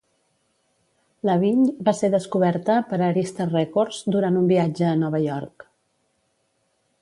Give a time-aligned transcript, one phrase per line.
[1.29, 5.69] Lavigne va ser descoberta per Arista Records durant un viatge a Nova York.